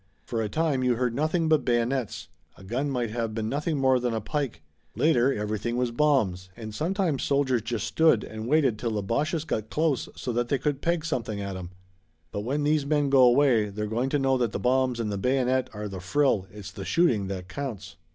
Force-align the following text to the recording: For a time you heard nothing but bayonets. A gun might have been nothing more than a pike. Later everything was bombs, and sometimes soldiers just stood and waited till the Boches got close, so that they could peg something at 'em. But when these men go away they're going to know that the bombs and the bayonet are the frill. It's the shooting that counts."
For 0.25 0.41
a 0.41 0.49
time 0.49 0.83
you 0.83 0.95
heard 0.95 1.13
nothing 1.13 1.47
but 1.47 1.63
bayonets. 1.63 2.27
A 2.57 2.63
gun 2.63 2.89
might 2.89 3.11
have 3.11 3.35
been 3.35 3.47
nothing 3.49 3.77
more 3.77 3.99
than 3.99 4.15
a 4.15 4.19
pike. 4.19 4.63
Later 4.95 5.31
everything 5.31 5.77
was 5.77 5.91
bombs, 5.91 6.49
and 6.57 6.73
sometimes 6.73 7.21
soldiers 7.21 7.61
just 7.61 7.85
stood 7.85 8.23
and 8.23 8.47
waited 8.47 8.79
till 8.79 8.89
the 8.89 9.03
Boches 9.03 9.43
got 9.45 9.69
close, 9.69 10.09
so 10.15 10.33
that 10.33 10.47
they 10.49 10.57
could 10.57 10.81
peg 10.81 11.05
something 11.05 11.39
at 11.39 11.55
'em. 11.55 11.69
But 12.31 12.39
when 12.41 12.63
these 12.63 12.83
men 12.83 13.11
go 13.11 13.21
away 13.21 13.69
they're 13.69 13.85
going 13.85 14.09
to 14.09 14.17
know 14.17 14.39
that 14.39 14.53
the 14.53 14.59
bombs 14.59 14.99
and 14.99 15.11
the 15.11 15.19
bayonet 15.19 15.69
are 15.71 15.87
the 15.87 15.99
frill. 15.99 16.47
It's 16.51 16.71
the 16.71 16.83
shooting 16.83 17.27
that 17.27 17.47
counts." 17.47 17.97